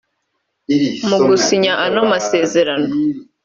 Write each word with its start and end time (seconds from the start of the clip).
Mu 1.07 1.17
gusinya 1.27 1.73
ano 1.85 1.99
masezerano 2.11 2.87